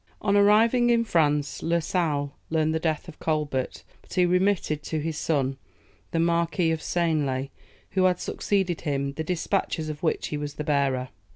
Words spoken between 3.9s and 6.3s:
but he remitted to his son, the